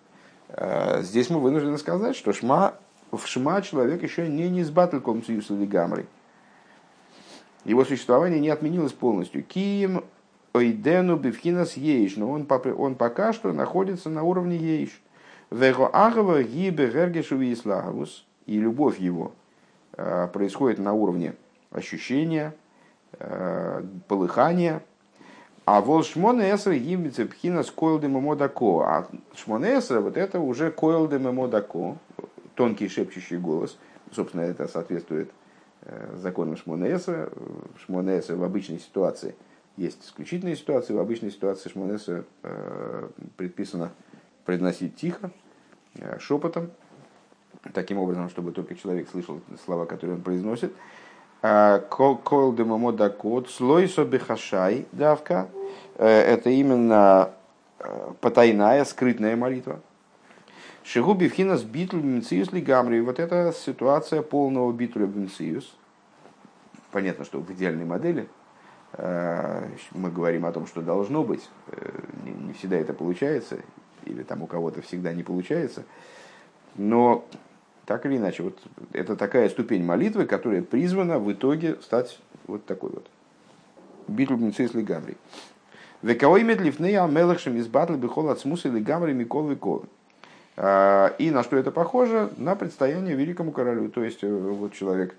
[0.48, 2.75] э, здесь мы вынуждены сказать, что шма,
[3.12, 6.07] в шма человек еще не низбатль комцию или гамры.
[7.64, 9.44] Его существование не отменилось полностью.
[9.44, 10.05] Кием
[10.53, 15.01] ойдену бифхинас ейш, но он, он пока что находится на уровне ейш.
[15.51, 19.33] Вего агава гибе гергешу и любовь его
[19.92, 21.35] э, происходит на уровне
[21.73, 22.55] ощущения,
[23.19, 24.83] э, полыхания.
[25.65, 28.83] А вол шмона эсра гимбице пхинас койл де мемодако.
[28.83, 31.97] А шмона эсра вот это уже койл де мемодако,
[32.55, 33.79] тонкий шепчущий голос.
[34.13, 35.31] Собственно, это соответствует
[35.83, 37.31] э, законам шмона эсра.
[37.85, 39.35] Шмона эсра в обычной ситуации–
[39.77, 40.93] есть исключительные ситуации.
[40.93, 43.93] В обычной ситуации Шмонеса э, предписано
[44.45, 45.31] произносить тихо,
[46.19, 46.71] шепотом,
[47.73, 50.73] таким образом, чтобы только человек слышал слова, которые он произносит.
[51.43, 55.49] Кол демомо дакот, слойсо бехашай давка.
[55.97, 57.31] Э, это именно
[58.21, 59.81] потайная, скрытная молитва.
[60.85, 63.01] Шигу бифхинас битл бенциус лигамри.
[63.01, 65.75] Вот это ситуация полного битуля бенциус.
[66.93, 68.29] Понятно, что в идеальной модели–
[68.95, 73.59] Э, мы говорим о том, что должно быть, э, не всегда это получается,
[74.05, 75.85] или там у кого-то всегда не получается,
[76.75, 77.25] но
[77.87, 78.59] так или иначе, вот
[78.92, 83.07] это такая ступень молитвы, которая призвана в итоге стать вот такой вот.
[84.09, 85.16] Битл Мицис Гамри.
[86.03, 89.85] Вековой медлифнея мелахшим из батл бихол от смуса или гамри микол викол.
[90.57, 92.31] Э, и на что это похоже?
[92.37, 93.88] На предстояние великому королю.
[93.88, 95.14] То есть вот человек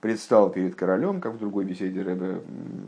[0.00, 2.40] предстал перед королем, как в другой беседе Рэбе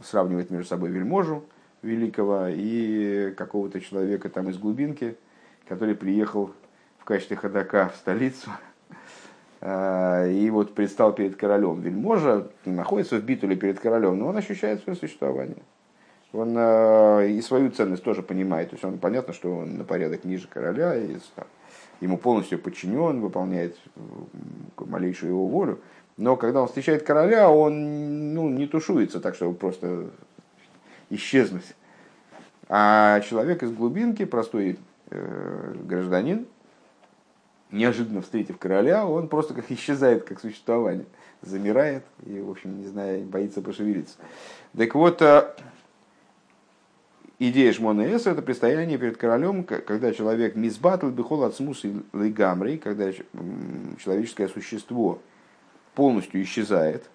[0.05, 1.45] сравнивает между собой вельможу
[1.83, 5.17] великого и какого-то человека там из глубинки,
[5.69, 6.51] который приехал
[7.09, 8.51] качестве ходока в столицу.
[9.63, 11.81] А, и вот предстал перед королем.
[11.81, 15.63] Вельможа находится в битуле перед королем, но он ощущает свое существование.
[16.35, 18.71] Он а, и свою ценность тоже понимает.
[18.71, 21.17] То есть он понятно, что он на порядок ниже короля, и
[22.03, 23.79] ему полностью подчинен, выполняет
[24.77, 25.81] малейшую его волю.
[26.19, 30.11] Но когда он встречает короля, он ну, не тушуется так, чтобы просто
[31.09, 31.75] исчезнуть.
[32.69, 34.79] А человек из глубинки, простой
[35.11, 36.47] э, гражданин,
[37.71, 41.07] неожиданно встретив короля, он просто как исчезает как существование,
[41.43, 44.17] замирает и, в общем, не знаю, боится пошевелиться.
[44.77, 45.55] Так вот, э,
[47.39, 53.13] идея Шмона Эс– это предстояние перед королем, когда человек мисбатл бихол от смусы лигамрей, когда
[53.99, 55.21] человеческое существо–
[55.99, 57.11] полностью исчезает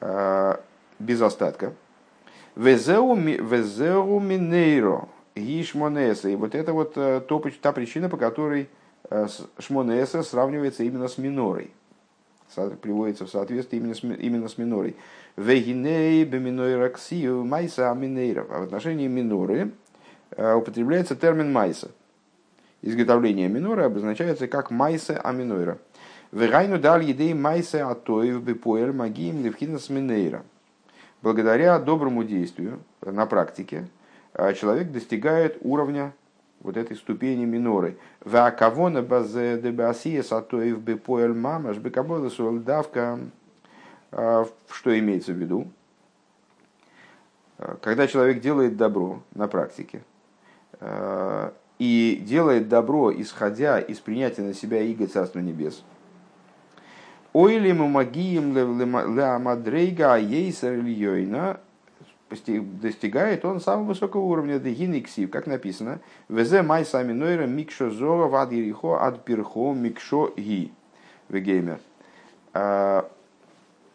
[0.00, 0.56] э,
[0.98, 1.74] без остатка.
[2.56, 6.28] Везеу минейро ги шмонеса.
[6.28, 7.20] И вот это вот э,
[7.62, 8.68] та причина, по которой
[9.10, 9.26] э,
[9.58, 11.70] шмонеса сравнивается именно с минорой.
[12.80, 14.96] Приводится в соответствии именно с, именно с минорой.
[15.36, 18.48] Вегиней беминойраксию майса минейров.
[18.50, 19.70] А в отношении миноры
[20.36, 21.90] употребляется термин майса.
[22.82, 25.78] Изготовление миноры обозначается как майса аминойра.
[26.32, 30.42] Вегайну дал едей майсе атоев бепоэль магиим левхинас минейра.
[31.22, 33.88] Благодаря доброму действию на практике
[34.54, 36.14] человек достигает уровня
[36.60, 37.96] вот этой ступени миноры.
[38.24, 43.18] Вакавона базе дебасия сатоев бепоэль мамаш бекабола давка.
[44.12, 45.68] А, что имеется в виду?
[47.58, 50.02] А, когда человек делает добро на практике,
[51.78, 55.82] и делает добро, исходя из принятия на себя иго Царства Небес–
[57.32, 61.60] Ойли мы магием леамадрейга ейсер ильёйна
[62.30, 68.52] достигает он самого высокого уровня дегиниксив, как написано, везе май сами нойра микшо зора вад
[68.52, 70.72] ерихо ад пирхо микшо ги
[71.28, 71.80] вегеймер.
[72.52, 73.10] А,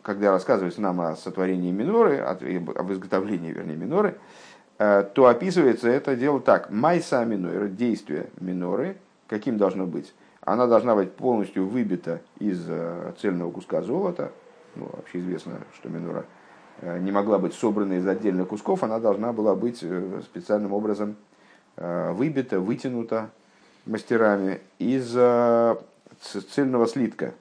[0.01, 4.17] когда рассказывается нам о сотворении миноры, об изготовлении, вернее, миноры,
[4.77, 6.69] а, то описывается это дело так.
[6.69, 10.13] Май сами нойра, действие миноры, каким должно быть?
[10.45, 14.31] она должна быть полностью выбита из э, цельного куска золота.
[14.75, 16.25] Ну, вообще известно, что минора
[16.81, 21.15] не могла быть собрана из отдельных кусков, она должна была быть э, специальным образом
[21.77, 23.31] выбита, вытянута
[23.85, 25.13] мастерами из
[26.53, 27.33] цельного слитка.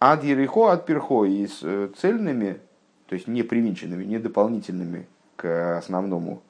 [0.00, 2.58] Ад ерехо от перхо и с э, цельными,
[3.06, 5.06] то есть не привинченными, не дополнительными
[5.36, 6.42] к основному,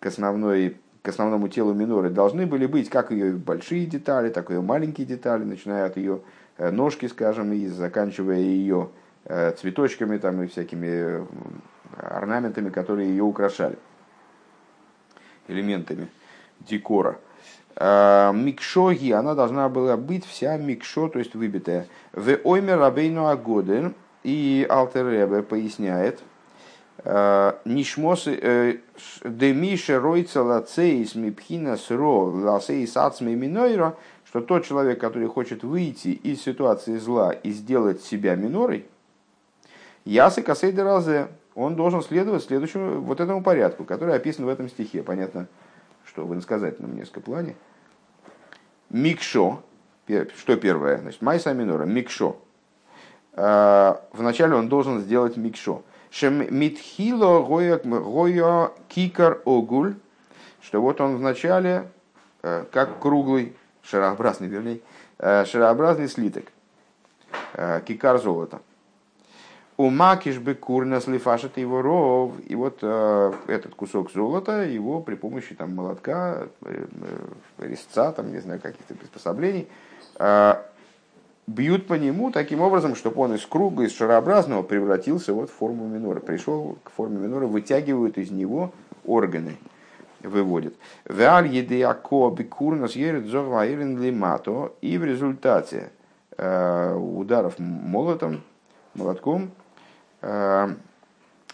[0.00, 4.54] к основной к основному телу миноры должны были быть как ее большие детали, так и
[4.54, 6.20] ее маленькие детали, начиная от ее
[6.56, 11.26] э, ножки, скажем, и заканчивая ее э, цветочками там, и всякими
[11.96, 13.78] орнаментами, которые ее украшали,
[15.48, 16.08] элементами
[16.60, 17.18] декора.
[17.76, 21.86] А, микшоги, она должна была быть вся микшо, то есть выбитая.
[22.12, 26.20] В оймер рабейну агоден, и Алтеребе поясняет,
[27.04, 28.76] а, Нишмосы э,
[29.22, 36.42] демише ройца лацеис мипхина сро лацеис ацми минойра, что тот человек, который хочет выйти из
[36.42, 38.86] ситуации зла и сделать себя минорой,
[40.08, 45.02] ясы касейда разе, он должен следовать следующему вот этому порядку, который описан в этом стихе.
[45.02, 45.48] Понятно,
[46.04, 47.56] что в иносказательном несколько плане.
[48.90, 49.62] Микшо,
[50.36, 50.98] что первое?
[50.98, 52.38] Значит, майса минора, микшо.
[53.34, 55.82] А, вначале он должен сделать микшо.
[56.10, 59.96] Шем митхило гоя кикар огуль,
[60.62, 61.86] что вот он вначале,
[62.42, 64.80] э, как круглый, шарообразный, вернее,
[65.18, 66.44] э, шарообразный слиток,
[67.52, 68.60] э, кикар золота.
[69.80, 72.32] У макиш бы курна слифашет его ров.
[72.48, 76.86] И вот э, этот кусок золота, его при помощи там, молотка, э,
[77.58, 79.68] резца, там, не знаю, каких-то приспособлений,
[80.18, 80.54] э,
[81.46, 85.86] бьют по нему таким образом, чтобы он из круга, из шарообразного превратился вот в форму
[85.86, 86.18] минора.
[86.18, 88.72] Пришел к форме минора, вытягивают из него
[89.06, 89.58] органы,
[90.24, 90.74] выводят.
[91.06, 91.12] И
[94.98, 95.90] в результате
[96.36, 98.42] э, ударов молотом,
[98.94, 99.57] молотком, Э,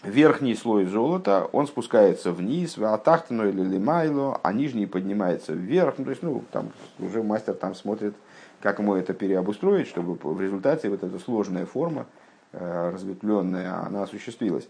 [0.05, 5.95] верхний слой золота, он спускается вниз, в атахтану или лимайло, а нижний поднимается вверх.
[5.97, 8.15] Ну, то есть, ну, там уже мастер там смотрит,
[8.61, 12.05] как ему это переобустроить, чтобы в результате вот эта сложная форма,
[12.53, 14.67] э, разветвленная, она осуществилась.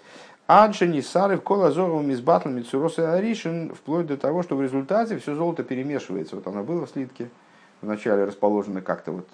[0.48, 5.64] Аджини сары в колазоровым избатлами цуросы аришин, вплоть до того, что в результате все золото
[5.64, 6.36] перемешивается.
[6.36, 7.30] Вот оно было в слитке,
[7.82, 9.28] вначале расположено как-то вот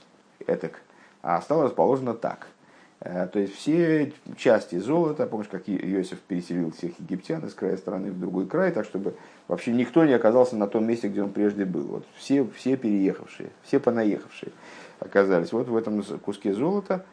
[0.47, 0.81] этак,
[1.21, 2.60] а стало расположено так– Э,
[3.03, 8.19] то есть все части золота, помнишь, как Иосиф переселил всех египтян из края страны в
[8.19, 9.15] другой край, так чтобы
[9.47, 11.81] вообще никто не оказался на том месте, где он прежде был.
[11.83, 14.51] Вот все, все переехавшие, все понаехавшие
[14.99, 15.51] оказались.
[15.51, 17.03] Вот в этом куске золота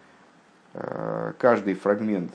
[0.75, 2.33] э, каждый фрагмент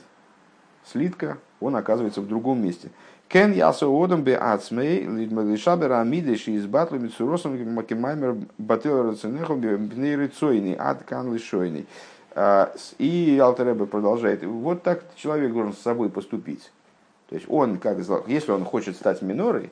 [0.84, 2.90] слитка, он оказывается в другом месте.
[3.28, 11.04] Кен ясо одам бе ацмей лишабера амидеш из батлу мицуросом макимаймер батыл рацинехом бнейрицойный ад
[11.04, 11.86] кан лишойный.
[12.34, 16.72] А, и Алтереба продолжает, вот так человек должен с собой поступить.
[17.28, 19.70] То есть он, как, если он хочет стать минорой,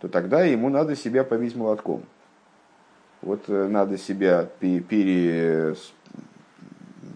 [0.00, 2.02] то тогда ему надо себя побить молотком.
[3.20, 5.74] Вот э, надо себя пере,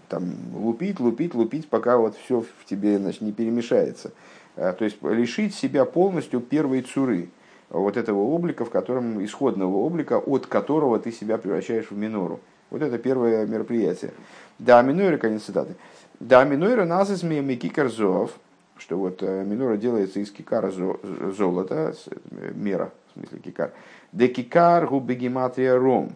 [0.09, 4.11] там, лупить, лупить, лупить, пока вот все в тебе значит, не перемешается.
[4.55, 7.29] А, то есть лишить себя полностью первой цуры,
[7.69, 12.39] вот этого облика, в котором, исходного облика, от которого ты себя превращаешь в минору.
[12.73, 14.13] Вот это первое мероприятие.
[14.57, 15.75] Да, минуэра, конец цитаты.
[16.19, 21.93] Да, минуэра нас из микикар что вот э, минура делается из кикара золота,
[22.31, 23.73] э, мера, в смысле кикар.
[24.11, 26.15] Де кикар губы гематрия ром.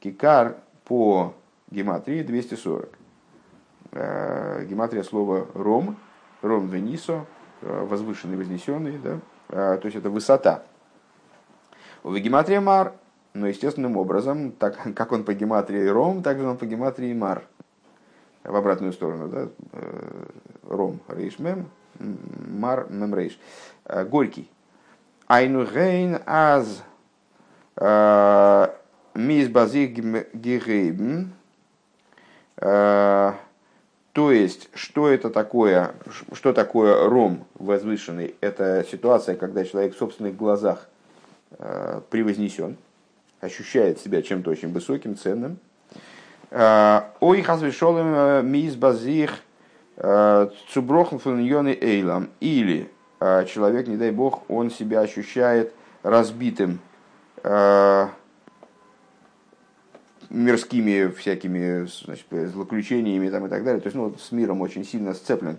[0.00, 1.34] Кикар по
[1.70, 2.98] гематрии 240.
[3.92, 5.96] Э, гематрия слова ром,
[6.42, 7.26] ром венисо,
[7.60, 9.20] возвышенный, вознесенный, да?
[9.76, 10.64] то есть это высота.
[12.02, 12.92] У гематрия мар,
[13.34, 17.42] но естественным образом, так как он по гематрии ром, так же он по гематрии мар
[18.44, 20.24] в обратную сторону, да, э,
[20.68, 21.68] ром, рейш мем,
[21.98, 23.38] мар мем рейш,
[23.84, 24.50] э, горький.
[25.28, 26.82] Айну гейн аз
[27.76, 28.68] э,
[29.14, 29.98] мис базик
[30.34, 31.32] герейбен,
[32.56, 35.94] то есть, что это такое,
[36.32, 38.36] что такое ром возвышенный?
[38.40, 40.86] Это ситуация, когда человек в собственных глазах
[41.58, 42.76] превознесен,
[43.42, 45.58] ощущает себя чем-то очень высоким, ценным,
[46.54, 49.40] Э, ой, хазвешолым э, миз базих
[49.96, 52.28] э, цуброхн фуньоны эйлам.
[52.40, 52.90] Или
[53.46, 56.80] человек, не дай бог, он себя ощущает разбитым
[60.28, 63.80] мирскими всякими значит, злоключениями там, и так далее.
[63.80, 65.58] То есть ну, с миром очень сильно сцеплен.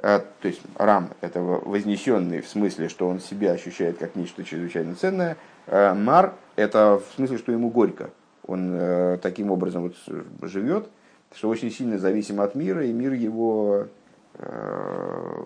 [0.00, 5.36] То есть рам это вознесенный в смысле, что он себя ощущает как нечто чрезвычайно ценное.
[5.66, 8.10] Мар это в смысле, что ему горько
[8.46, 9.94] он э, таким образом вот
[10.48, 10.88] живет,
[11.34, 13.86] что очень сильно зависим от мира, и мир его
[14.34, 15.42] э,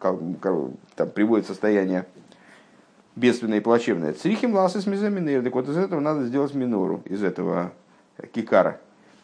[0.00, 2.06] там, приводит в состояние
[3.16, 4.12] бедственное и плачевное.
[4.12, 4.86] Црихим ласы с
[5.42, 7.72] так вот из этого надо сделать минору, из этого
[8.32, 8.80] кикара.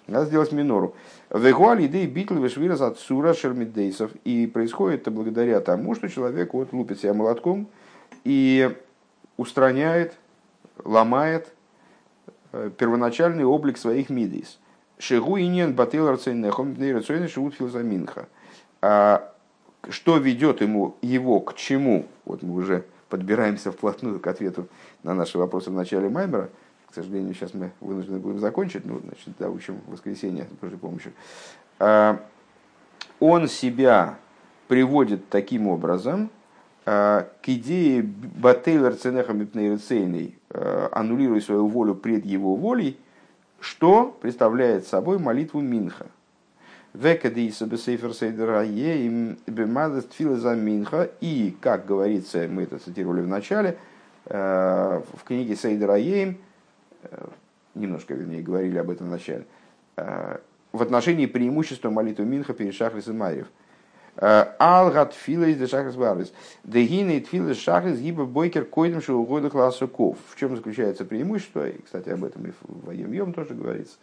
[0.06, 0.94] Надо сделать минору.
[1.30, 4.12] Вегуаль идей битл вишвирас от сура шермидейсов.
[4.24, 7.68] И происходит это благодаря тому, что человек вот лупит себя молотком
[8.24, 8.74] и
[9.36, 10.14] устраняет,
[10.84, 11.52] ломает
[12.52, 14.58] э, первоначальный облик своих мидейс.
[14.98, 18.28] Шигу иньен батыл рацейнехом рацейны шивут филзаминха.
[18.80, 19.32] А
[19.88, 22.06] что ведет ему его к чему?
[22.24, 24.68] Вот мы уже подбираемся вплотную к ответу
[25.02, 26.48] на наши вопросы в начале Маймера.
[26.90, 31.12] К сожалению, сейчас мы вынуждены будем закончить, ну, значит, да, учим воскресенье с Божьей помощью.
[31.78, 32.20] А,
[33.20, 34.18] он себя
[34.68, 36.30] приводит таким образом
[36.84, 42.98] а, к идее Бателер Ценеха Мипнейрцейной, а, аннулируя свою волю пред его волей,
[43.60, 46.06] что представляет собой молитву Минха.
[51.20, 53.76] И, как говорится, мы это цитировали в начале,
[54.24, 56.38] в книге Сейдера Ейм,
[57.74, 59.46] немножко, вернее, говорили об этом в начале,
[59.96, 63.46] в отношении преимущества молитвы Минха перед Шахрис и Марьев.
[64.18, 66.32] Алгат филис де шахрис барис.
[66.64, 70.16] Дегины филис шахрис гиба бойкер койдем шоугода класса ков.
[70.28, 71.68] В чем заключается преимущество?
[71.68, 73.98] И, кстати, об этом и в Йом тоже говорится.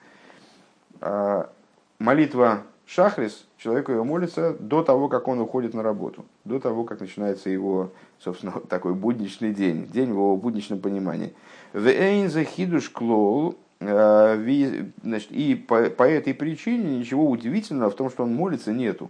[1.97, 6.99] Молитва Шахрис, человек ее молится до того, как он уходит на работу, до того, как
[6.99, 11.33] начинается его, собственно, такой будничный день, день в его будничном понимании.
[12.91, 18.71] Клоу, э, значит, и по, по этой причине ничего удивительного в том, что он молится,
[18.71, 19.09] нету.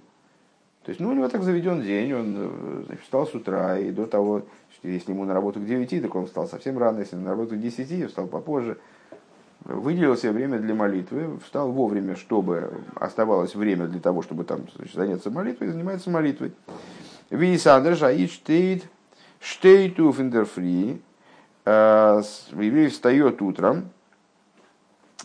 [0.84, 3.92] То есть, ну, у него так заведен день, он э, значит, встал с утра, и
[3.92, 4.44] до того,
[4.84, 7.60] если ему на работу к 9, так он встал совсем рано, если на работу к
[7.60, 8.78] 10, встал попозже
[9.66, 14.95] выделил себе время для молитвы, встал вовремя, чтобы оставалось время для того, чтобы там значит,
[14.95, 16.53] заняться молитвой, и занимается молитвой.
[17.30, 18.84] Висандер Шаид штейт
[19.39, 21.01] штейту финдерфри.
[21.66, 23.89] Э, еврей встает утром,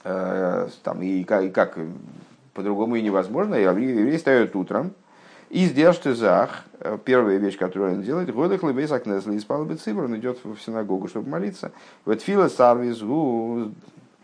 [0.04, 1.78] э, там, и как, и как
[2.54, 4.92] по-другому и невозможно, еврей встает утром,
[5.50, 9.64] и сделаешь ты зах, э, первая вещь, которую он делает, годах лебейс акнесли, и спал
[9.64, 11.72] бы цибр, он идет в синагогу, чтобы молиться.
[12.04, 13.02] Вот фила сарвис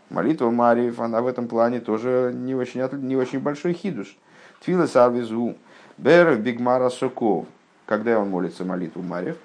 [0.09, 4.17] Молитва Мариев, она в этом плане тоже не очень, не очень большой хидуш.
[4.63, 5.55] Твила Сарвизу,
[5.97, 7.45] Бер Бигмара Соков.
[7.85, 9.37] Когда он молится молитву Мариев?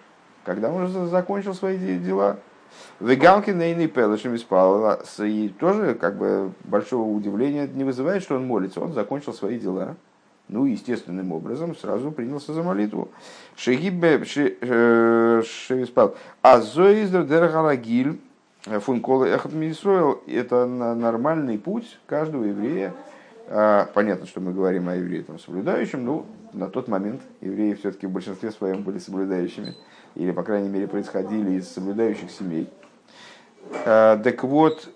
[0.44, 2.38] Когда он уже закончил свои дела.
[3.00, 5.00] Вегалки Нейный Пелышем испал.
[5.18, 8.80] И тоже как бы большого удивления не вызывает, что он молится.
[8.80, 9.96] Он закончил свои дела.
[10.48, 13.08] Ну, естественным образом сразу принялся за молитву.
[13.56, 14.20] Шегибе
[14.60, 16.16] э, Шевиспал.
[16.42, 18.18] Азоиздер Дергарагиль
[18.64, 22.92] Функолы Эхот Мисроил– это нормальный путь каждого еврея.
[23.48, 28.06] А, понятно, что мы говорим о евреи там, соблюдающем, но на тот момент евреи все-таки
[28.06, 29.74] в большинстве своем были соблюдающими,
[30.14, 32.68] или, по крайней мере, происходили из соблюдающих семей.
[33.86, 34.90] А, так вот,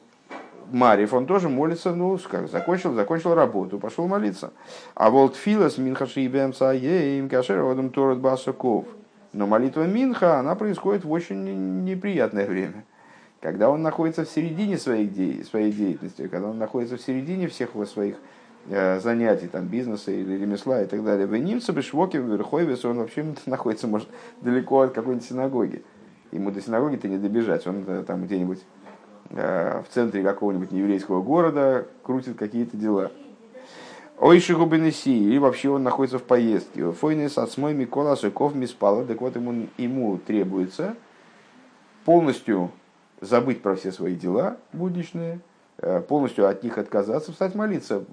[0.71, 4.53] Мариф, он тоже молится, ну, как, закончил, закончил работу, пошел молиться.
[4.95, 8.85] А вот Филас Минхаши и им Кашер Одам Торат Басаков.
[9.33, 12.85] Но молитва Минха, она происходит в очень неприятное время–
[13.45, 15.45] когда он находится в середине своих де...
[15.45, 18.17] своей деятельности, когда он находится в середине всех своих
[18.71, 21.27] э, занятий, там, бизнеса или ремесла и так далее.
[21.27, 24.09] В Нимце, Бешвоке, в Верховец, он вообще находится, может,
[24.41, 25.85] далеко от какой-нибудь синагоги.
[26.33, 28.61] Ему до синагоги-то не добежать, он э, там где-нибудь
[29.29, 33.13] э, в центре какого-нибудь нееврейского города крутит какие-то дела.
[34.21, 36.93] Ой, Шигубенеси, или вообще он находится в поездке.
[36.93, 40.97] Фойнес от смой Микола Сыков Миспала, так вот ему, ему требуется
[42.07, 42.71] полностью
[43.25, 45.41] забыть про все свои дела будничные,
[45.79, 48.05] э, полностью от них отказаться, встать молиться,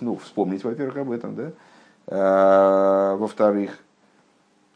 [0.00, 1.52] ну, вспомнить, во-первых, об этом, да,
[2.06, 3.78] а, во-вторых,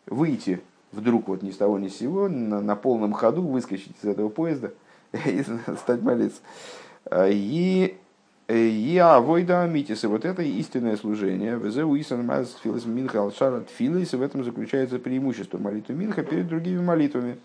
[0.07, 0.61] выйти
[0.93, 4.29] вдруг вот ни с того ни с сего, на, на полном ходу выскочить из этого
[4.29, 4.73] поезда
[5.13, 5.45] и
[5.77, 6.41] стать молиться.
[7.05, 7.97] А, и
[8.51, 11.59] я войда митис, вот это истинное служение.
[11.59, 11.67] В
[14.23, 17.37] этом заключается преимущество молитвы минха перед другими молитвами.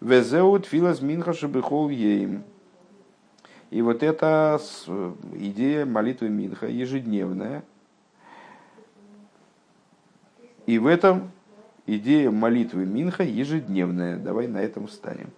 [0.00, 2.44] Везеут филас минха шабихол ейм.
[3.70, 4.58] И вот эта
[5.34, 7.64] идея молитвы Минха ежедневная.
[10.66, 11.30] И в этом
[11.86, 14.16] идея молитвы Минха ежедневная.
[14.16, 15.30] Давай на этом встанем.